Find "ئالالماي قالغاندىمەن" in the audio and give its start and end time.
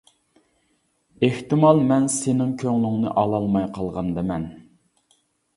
3.25-4.49